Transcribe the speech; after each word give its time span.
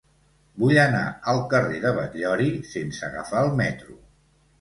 Vull 0.61 0.77
anar 0.83 1.01
al 1.33 1.41
carrer 1.51 1.81
de 1.83 1.91
Batllori 1.97 2.47
sense 2.71 3.05
agafar 3.09 3.45
el 3.49 3.51
metro. 3.61 3.99